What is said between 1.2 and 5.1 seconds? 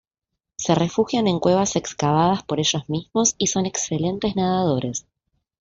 en cuevas excavadas por ellos mismos y son excelentes nadadores.